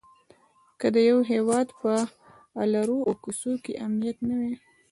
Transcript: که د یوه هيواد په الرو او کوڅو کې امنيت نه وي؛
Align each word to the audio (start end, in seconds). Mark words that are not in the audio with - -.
که 0.79 0.87
د 0.95 0.97
یوه 1.09 1.23
هيواد 1.33 1.67
په 1.81 1.91
الرو 2.61 2.97
او 3.09 3.13
کوڅو 3.23 3.51
کې 3.63 3.73
امنيت 3.85 4.17
نه 4.29 4.35
وي؛ 4.41 4.55